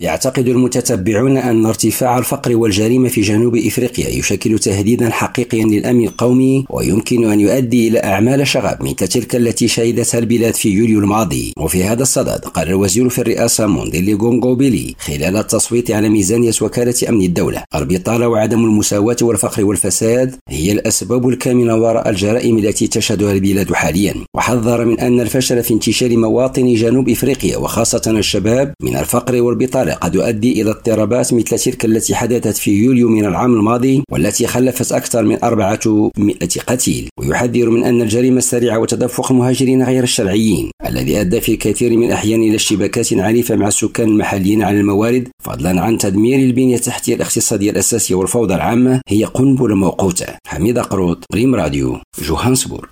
[0.00, 7.30] يعتقد المتتبعون أن ارتفاع الفقر والجريمة في جنوب إفريقيا يشكل تهديدا حقيقيا للأمن القومي ويمكن
[7.30, 11.52] أن يؤدي إلى أعمال شغب مثل تلك التي شهدتها البلاد في يوليو الماضي.
[11.58, 17.22] وفي هذا الصدد قال الوزير في الرئاسة موندلي غونغوبيلي خلال التصويت على ميزانية وكالة أمن
[17.22, 24.14] الدولة البطالة وعدم المساواة والفقر والفساد هي الأسباب الكامنة وراء الجرائم التي تشهدها البلاد حاليا
[24.36, 29.98] وحذر من أن الفشل في انتشال مواطني جنوب إفريقيا وخاصة الشباب من الفقر والبطالة الطارئ
[30.00, 34.92] قد يؤدي إلى اضطرابات مثل تلك التي حدثت في يوليو من العام الماضي والتي خلفت
[34.92, 36.10] أكثر من 400
[36.66, 37.08] قتيل.
[37.20, 42.42] ويحذر من أن الجريمة السريعة وتدفق المهاجرين غير الشرعيين الذي أدى في الكثير من الأحيان
[42.42, 48.14] إلى اشتباكات عنيفة مع السكان المحليين على الموارد فضلا عن تدمير البنية التحتية الاقتصادية الأساسية
[48.14, 50.26] والفوضى العامة هي قنبلة موقوتة.
[50.46, 52.88] حميد قروط ريم راديو جوهانسبورغ.